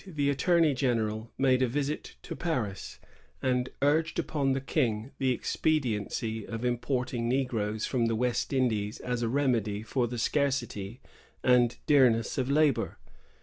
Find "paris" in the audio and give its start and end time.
2.35-2.97